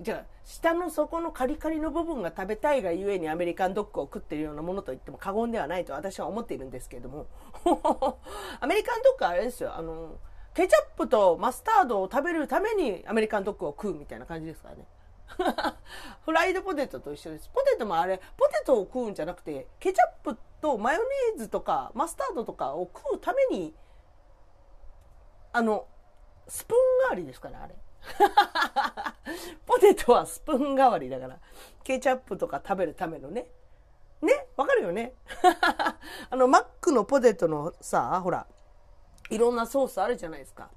[0.00, 7.26] じゃあ下の底のカリカリの部分が食べたいがゆえにアメリカンドッグを食ってるようなものと言っても過言ではないと私は思っているんですけれども。
[8.60, 9.74] アメリカンドッグはあれですよ。
[9.74, 10.18] あの
[10.52, 14.86] ケチャップとマスタードを食べるためにアメリカンドッグを食うみたいな感じですからね。
[16.24, 17.48] フライドポテトと一緒です。
[17.48, 23.74] ポテトもあれポテトを食うんじゃなくてケチャップとマヨネーズとかマスタードとかを食うために
[25.52, 25.86] あの
[26.48, 27.74] スプーン代わりですからあれ
[29.66, 31.38] ポテトはスプーン代わりだから。
[31.82, 33.46] ケチャップとか食べるためのね。
[34.22, 34.46] ね？
[34.56, 35.14] わかるよね？
[36.30, 38.46] あの、マックのポテトのさ、ほら、
[39.30, 40.70] いろんなソースあるじゃないですか。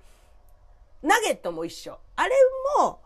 [1.02, 1.98] ナゲットも一緒。
[2.16, 2.36] あれ
[2.80, 3.00] も、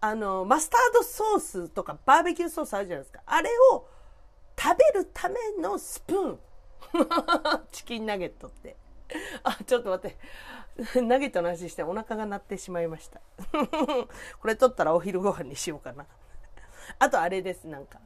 [0.00, 3.22] あの、マスタードソースとかバーベキューソースあるじゃないですか。
[3.26, 3.88] あれを
[4.58, 6.38] 食べるためのスプーン。
[7.72, 8.76] チキンナゲットって。
[9.42, 11.02] あ、ちょっと待って。
[11.02, 13.20] ナゲットの話してお腹が鳴ってしまいました。
[14.40, 16.06] これ取ったらお昼ご飯にしようかな。
[16.98, 18.00] あとあれです、なんか。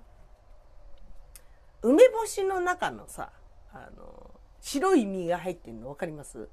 [1.83, 3.33] 梅干しの中のさ、
[3.73, 6.49] あの、白い実が入ってるの分かります？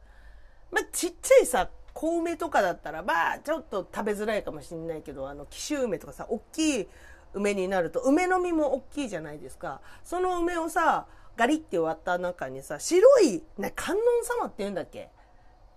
[0.71, 6.89] まあ、ちっちゃいさ、小梅とかだったら、まあ、ちょっと食べづらいかもしれないけど、あの、紀州梅とかさ、大きい
[7.37, 9.81] 梅になると、梅の実も大きいじゃないですか。
[10.03, 15.09] その梅をさ、ガリって割った中にさ、白い、ね、観音様って言うんだっけ？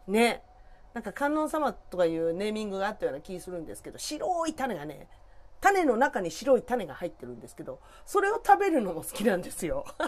[0.08, 0.42] ね。
[0.94, 5.08] なんか観音様とかいうネーミングがあったような気するんですけど、白い種がね、
[5.60, 9.84] 種の中に白い種が入ってるんですけど、それを食べるのも好きなんですよ。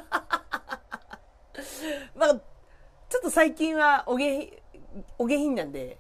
[2.17, 2.35] まあ、
[3.09, 4.63] ちょっと最近はお下
[5.19, 5.99] お下品なんで、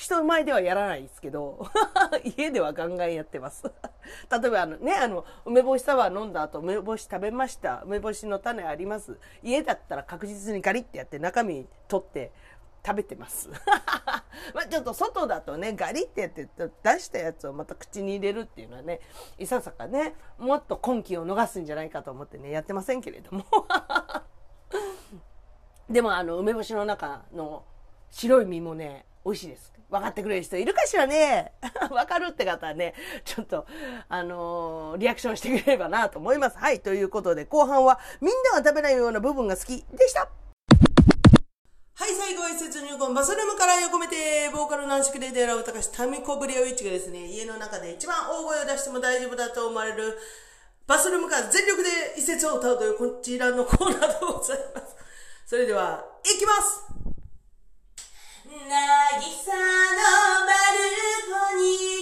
[0.00, 1.68] 人前ではやらないですけど、
[2.24, 3.64] 家ではガンガンやってます。
[4.32, 7.82] 例えばあのね、あの、梅干しサワー飲んだ後、梅干し食べました。
[7.84, 9.18] 梅干しの種あります。
[9.42, 12.32] 家だったら確実にガリってやって中身取って
[12.82, 13.50] 食べてます。
[14.54, 19.00] まあちょっと外だとね、ガリってやって出したやつをまた口に入れるっていうのはね、
[19.36, 23.44] いささかね、もっと根気を逃すんじゃないかと思ってね、やってませんけれども。
[25.90, 27.64] でもあの、梅干しの中の
[28.10, 29.72] 白い実もね、美味しいです。
[29.90, 31.52] 分かってくれる人いるかしらね
[31.90, 33.66] 分かるって方はね、ちょっと、
[34.08, 36.58] あのー、リアクションしてくれればなと思います。
[36.58, 40.28] はい、ということで、後半は、みんなが食べないような部分が好きでした。
[41.94, 50.16] はい、最後は一節入魂、バスルームから横めて、ボーカル軟式で出会う高橋タミコブリオイチがですね、家の中で一番大声を出しても大丈夫だと思われる、
[50.86, 54.96] バスルームから全力で一節を歌うというこちらのコーナーでございます。
[55.46, 56.89] それでは、いきます
[58.60, 58.76] 渚の
[60.44, 60.84] バル
[61.32, 61.99] コニー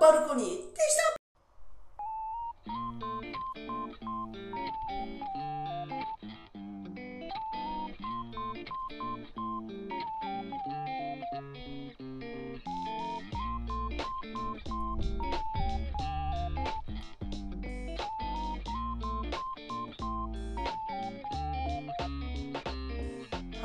[0.00, 0.69] バルコニー。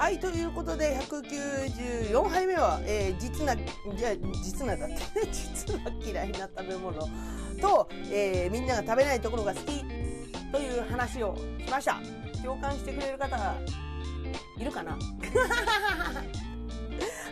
[0.05, 4.95] はいということで194杯目は、えー、実なじゃ実なだって
[5.33, 7.09] 実は嫌いな食べ物。
[7.59, 9.83] と、えー、みんなが食べないところが好き。
[10.51, 11.41] という話をし
[11.71, 11.97] ました。
[12.43, 13.55] 共感してくれる方が
[14.59, 14.91] いるかな？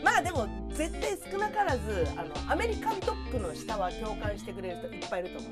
[0.04, 5.52] まあでも絶対少なからずあのアメリカンドッグの下は共感してくれる人いっぱいいると思う。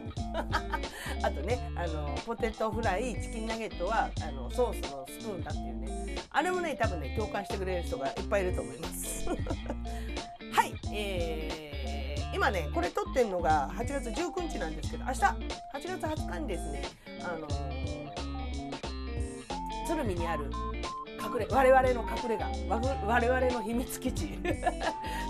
[1.21, 5.70] あとねあのポテトフライチキンナゲットはあのソースのスプーンだっていう。
[6.34, 9.27] あれもね多分ね共感してくれる人がいっぱいいると思います。
[9.29, 9.36] は
[10.65, 15.36] いえー、今ねこれ撮ってるのが8月19日なんですけど明日8
[15.73, 15.88] 月
[16.21, 16.84] 20日にですね
[17.21, 18.11] あのー、
[19.88, 20.45] 鶴見にある
[21.21, 22.45] 隠れ我々の隠れ家
[23.05, 24.39] 我々の秘密基地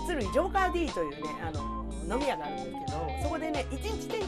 [0.06, 1.84] 鶴見ジョーカー D というねあの
[2.14, 4.22] 飲み屋があるんですけどそこでね一日店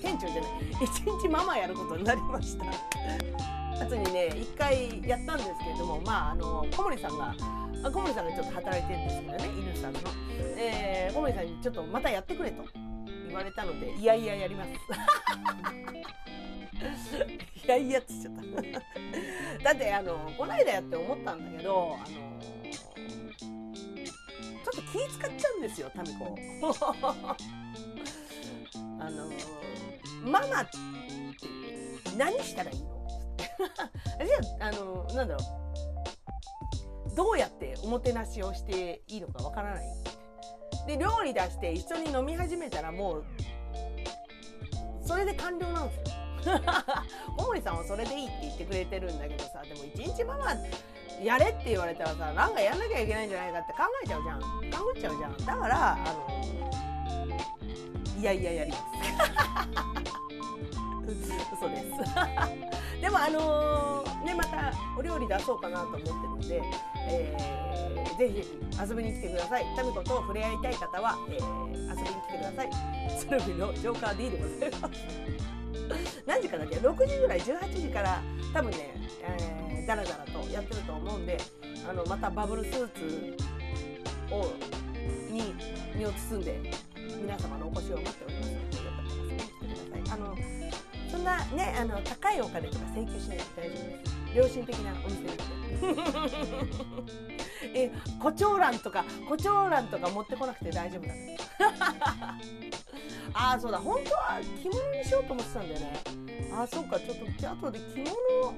[0.00, 0.52] 店長じゃない
[0.82, 3.59] 一日ママやることになりました。
[3.80, 7.34] 夏にね一回やったんですけれどもまああの小森さんが
[7.90, 10.00] 小森さんがちょっと働いてるんですけどね犬さんの、
[10.58, 12.62] えー、小森さんにちょっとまたやってくれと
[13.26, 14.70] 言われたのでいやいややります。
[17.64, 18.42] いやいやっつっちゃった。
[19.64, 23.50] だってあのこの間やって思ったんだけどあのちょ
[24.72, 26.36] っと気使っちゃうんですよタミコ。
[29.00, 29.30] あの
[30.22, 30.76] ママって
[32.16, 32.89] 何したらいい？
[34.24, 37.16] じゃああのなんだろう。
[37.16, 39.84] どうやっておもてなしをしていいのかわからない。
[40.86, 43.24] で料理出して一緒に飲み始めたらもう
[45.04, 46.04] それで完了なんですよ。
[47.36, 50.54] 小森さんはそれでいいって言ってくれてるんだけどさでも一日ママ
[51.22, 54.40] やれって言われたらさなんかやんなきゃいけないんじゃないかって考えちゃうじゃん。
[54.40, 54.46] 考
[54.96, 55.36] えちゃうじゃん。
[55.36, 56.50] だからあの
[58.18, 58.82] いやいややります。
[61.54, 61.86] 嘘です。
[63.00, 66.62] でもあのー、ねまたお料理出そうかなと思ってるんで、
[67.08, 68.44] えー、ぜひ
[68.78, 69.64] 遊びに来てください。
[69.74, 72.70] タミコと触れ合いたい方は、えー、遊びに来てください。
[73.18, 75.30] スルビのジョーカー D でございます。
[76.26, 78.22] 何時かだっけ？6時ぐらい18時から
[78.52, 81.38] 多分ね、えー、だらだらとやってると思うんで
[81.88, 83.36] あのまたバブルスーツ
[84.30, 84.52] を
[85.32, 85.54] に
[85.96, 86.60] 身を包んで
[87.20, 88.39] 皆様のお越しを待っております。
[91.20, 94.10] んなねあの高いお金とか請求しないで大丈夫です。
[94.34, 95.36] 良心的なお店なん
[96.28, 96.34] で
[97.74, 97.90] え
[98.20, 101.14] 胡蝶蘭とか胡蝶蘭とか持ってこなくて大丈夫だ
[103.34, 105.92] ああそうだ本当は着物にしようと思ってたんだよね
[106.52, 108.54] ああそっかちょっと後で着物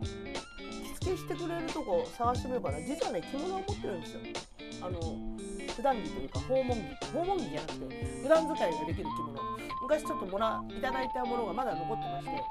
[0.00, 2.80] 着付けしてくれるとこ探してみようかな。
[2.80, 4.20] 実はね着物を持ってるんですよ。
[4.82, 5.00] あの
[5.74, 9.45] 普段着というか訪問着訪問着じゃなくて普段使いができる着物。
[9.82, 12.42] 昔ちょっともらいただいたものがまだ残ってまして。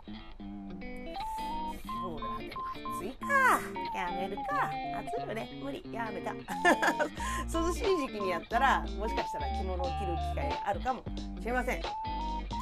[2.06, 2.64] そうだでも
[2.98, 3.60] 暑いか。
[3.96, 4.70] やめるか。
[5.00, 5.50] 暑いよね。
[5.64, 5.84] 無理。
[5.92, 6.34] やめた。
[7.52, 11.02] 涼しい時期にやったらもしかしたら着物を着る機会があるかも
[11.40, 11.82] しれません。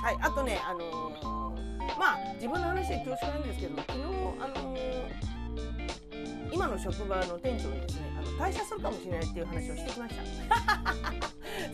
[0.03, 5.32] はいあとねあのー、まあ自分の話で恐縮なんですけど昨日あのー、
[6.53, 10.23] 今の職場の店長にですねあの退社するかもしれないっていう話をしてきました。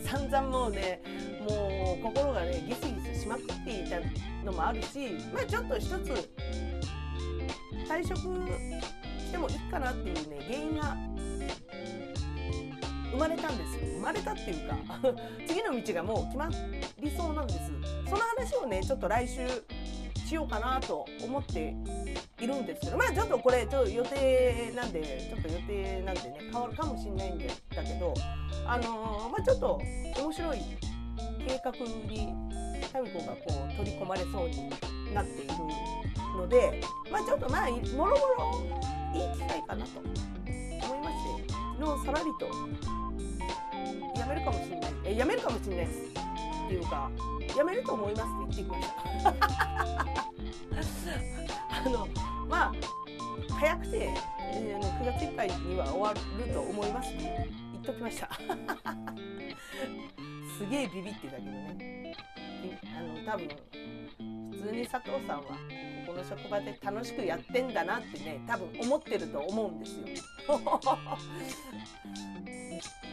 [0.02, 1.02] 散々もうね
[1.46, 4.00] もう心がねギスギスしまくっていた
[4.44, 6.30] のもあるしまあちょっと一つ
[7.86, 8.16] 退職
[9.18, 10.96] してもいいかなっていうね原因が
[13.10, 13.80] 生まれたんですよ。
[13.96, 14.78] 生まれたっていうか
[15.46, 16.48] 次の道がもう決ま
[17.00, 17.58] りそうなんです。
[18.06, 19.40] その話をねちょっと来週
[20.30, 21.74] しようかなと思って
[22.40, 27.44] いるんですけどまあちょっとこれちょっと予定なんでちょっと予定なんでね変わるかもしれないんだ
[27.82, 28.14] けど
[28.64, 29.82] あのー、まあちょっと
[30.22, 30.58] 面白い
[31.44, 32.32] 計画に
[32.92, 34.70] タミコがこう取り込まれそうに
[35.12, 35.54] なっている
[36.38, 38.10] のでまあちょっとまあもろもろ
[39.12, 42.46] いい機会かなと思いまして昨日さらりと
[44.16, 44.92] やめるかもしれない。
[45.06, 45.88] えやめるかもしれないっ
[46.68, 47.10] ていうか
[47.56, 50.09] やめると思いますって言ってきました。
[51.84, 52.06] あの
[52.48, 52.72] まあ
[53.58, 54.10] 早くて、
[54.52, 56.20] えー、9月いっぱいには終わる
[56.52, 58.28] と思いますって言っときました。
[60.58, 62.14] すげえビビってたけどね。
[62.84, 63.48] あの多分
[64.50, 65.54] 普通に佐藤さんはこ
[66.08, 70.06] この職場で楽しくやってんだなってね多分思ってると思うんですよ。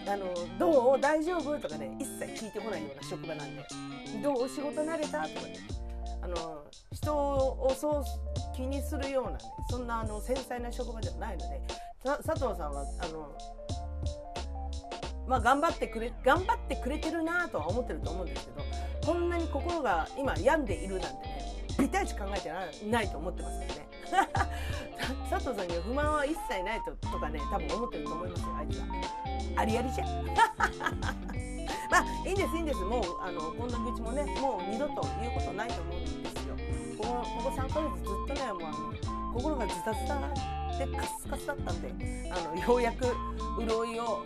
[0.10, 1.00] あのどう？
[1.00, 1.58] 大丈夫？
[1.60, 3.64] とかね一切聞いてこないような職場なんで。
[4.22, 4.44] どう？
[4.44, 5.28] お仕事慣れた？
[5.28, 5.77] とかね。
[6.28, 8.04] あの人をそう
[8.56, 9.38] 気にするようなね
[9.70, 11.62] そんなあの繊細な職場ではないので
[12.04, 13.32] 佐藤さんはあの
[15.26, 22.52] まあ頑張ってくれ頑張ってくれてるなとは思ってると思うんですけどこんなに心が今病んでいるなんてねビタイチ考えて
[22.90, 23.88] ないと思ってますよね。
[25.30, 28.86] 佐藤さんには不満は一切ないととかね多分思ってると思いますよあいつは。
[29.58, 30.06] ありありじゃ。
[30.06, 30.26] ん
[31.90, 32.80] まあいいんですいいんです。
[32.82, 36.56] もうあのこんな愚痴もねもう二度と言うことないと思うんですよ。
[36.98, 37.10] ここ
[37.44, 40.20] ここ3ヶ月ずっとねもうあの心がズタズタ
[40.78, 43.06] でカスカスだったんであのようやく
[43.60, 44.24] 潤いを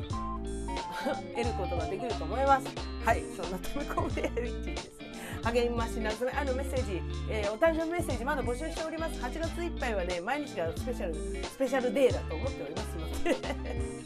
[1.35, 2.67] 得ることができると思います。
[3.05, 5.00] はいそんな飛び込むレアウィッチです。
[5.43, 9.19] 励ましなあのメッセージ、えー、お誕生日メッセージまだ募集しております。
[9.19, 14.00] 8月いっぱいはね毎日がスペシャルスペシャルデーだと思っておりますので。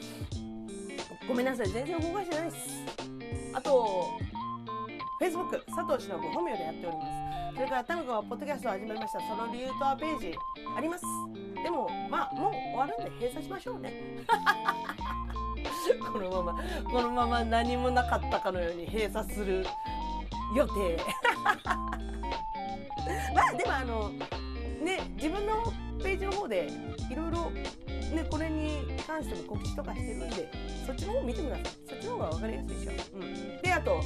[1.29, 1.69] ごめんなさい。
[1.69, 2.81] 全然動かしてないです。
[3.53, 4.09] あと
[5.21, 7.09] Facebook 佐藤忍本名でやっております。
[7.57, 9.21] それからタミコはポッドキャストを始めました。
[9.21, 10.35] その理由とはページ。
[10.77, 11.05] あります。
[11.63, 14.23] でもまあもう終わるんで閉鎖しましょうね。
[16.13, 19.67] このままこのまま何もなかったかのように閉鎖する
[20.55, 20.99] 予定。
[23.35, 24.13] まあでもあの
[24.87, 25.71] ね自分の
[26.03, 26.69] ページの方で
[27.11, 27.65] いろいろね
[28.31, 30.49] これに関しても告知とかしてるんで
[30.87, 31.65] そっちの方見てください。
[31.89, 34.01] そっちの方が分かりやすいでしょ、うん、であと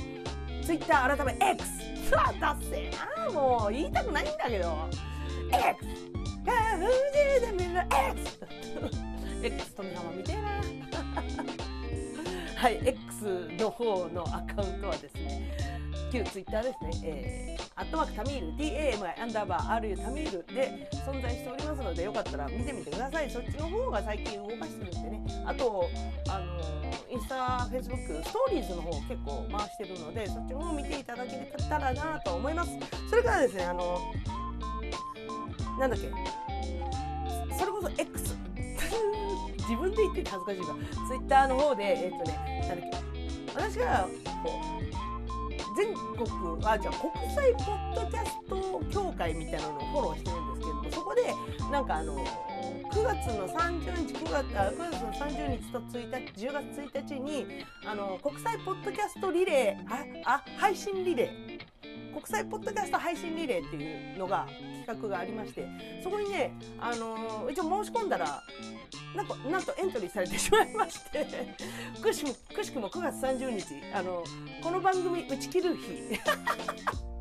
[0.65, 1.71] Twitter 改め X
[2.11, 2.91] さあ達成
[3.27, 3.33] な。
[3.33, 4.89] もう言いたくないんだけど。
[5.53, 5.87] X
[6.47, 8.41] あフジダメな X
[9.43, 10.43] X 富浜みてえな。
[12.57, 15.60] はい X の方のアカウントはですね
[16.11, 23.31] 旧ツイッターですね、えー、アットマークタミール TAMI アンダーバー RU タミールで存在しておりますのでよかったら見てみてください。
[23.31, 25.23] そっちの方が最近動かしてるんでね。
[25.47, 25.89] あと
[26.29, 26.61] あの
[27.11, 32.71] インスタフェイスブックストーリーズの方結構回してるのでそっちの方見ていただけたらなと思います。
[33.09, 34.13] それからですねあの
[35.79, 36.11] なんだっけ。
[37.57, 38.35] それこそ X
[39.59, 40.67] 自分で言ってて恥ずかしいが
[41.07, 43.11] ツイッターの方でえっ、ー、とねなんだっけ。
[43.55, 44.09] 私が
[44.43, 45.10] こう
[45.81, 51.23] 全国あじゃあ国際ポッドキャスト協会みたいなのをフォローしてるんですけれどもそこで
[51.73, 52.17] なんかあの
[52.93, 57.47] 9月の30日9月あ9月の30日と1日10月1日に
[57.87, 61.71] あの国際ポッドキャストリレーああ配信リレー。
[62.13, 64.47] 国際ポッドキャスト配信リレーっていうのが
[64.91, 65.67] 企画がありまして
[66.03, 68.43] そこにね、あの一応申し込んだら
[69.15, 71.27] なんかなんとエントリーされてしまいまして
[72.01, 72.25] くし
[72.55, 74.25] くしくも9月30日あの
[74.63, 76.19] この番組打ち切る日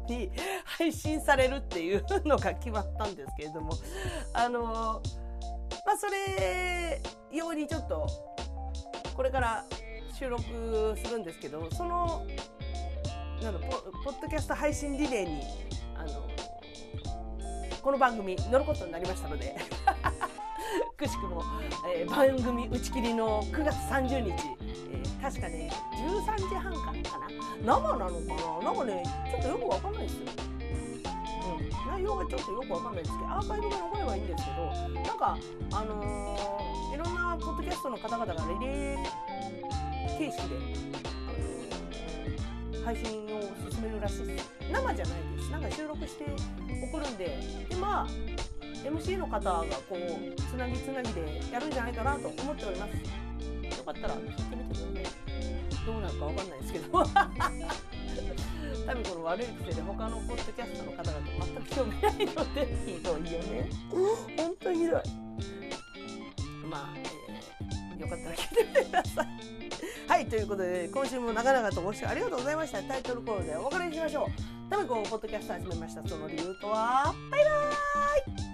[0.13, 0.31] に
[0.65, 3.73] 配信されるっていうのが決まったんですけれども
[4.33, 5.01] あの
[5.85, 7.01] まあそれ
[7.31, 8.07] 用にちょっと
[9.15, 9.65] これから
[10.17, 12.25] 収録するんですけどその
[13.41, 15.41] なんポッドキャスト配信リレーに
[17.81, 19.55] この番組乗ることになりましたので
[20.97, 21.41] くしくも、
[21.95, 24.31] えー、番組打ち切りの9月30日、
[24.91, 27.27] えー、確かね13時半からかな。
[27.63, 28.19] 生なのか
[28.61, 28.63] な？
[28.63, 30.19] なんかねちょっとよくわかんないですよ、
[31.57, 34.65] うん、内容がちょっとよくわかんないですけどアーカイブが残ればいいんですけど
[35.01, 35.37] なんか
[35.71, 38.97] あのー、いろんなポッドキャストの方々がリレー
[40.17, 41.08] 形式で、
[42.89, 44.95] 配信を進めるらしいです生じゃない
[45.37, 46.25] ですなんか収録して
[46.91, 47.37] 送るんで
[47.69, 48.07] でまあ
[48.83, 57.03] MC の方がこうつなぎつなぎでやるんじゃないかなと思っておりますよかったら聞いてみてくださいどうなるかわかんないですけど多
[58.95, 63.69] 分この悪い癖で他のポッドキャストの方々全く興味ないのでひどいよね
[64.35, 65.01] 本当にひどい
[66.67, 69.58] まあ、えー、よかったら聞いてみてください
[70.09, 72.81] はいということで今週も長々とご視聴ありがとうございました。
[72.81, 74.25] タイトルコールでお別れしましょう。
[74.67, 76.07] タミコポッドキャスト始めました。
[76.07, 78.48] その理由とはバイバーイ。